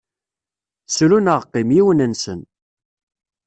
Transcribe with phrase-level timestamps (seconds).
[0.95, 2.41] Sru neɣ qqim, yiwen-nsen.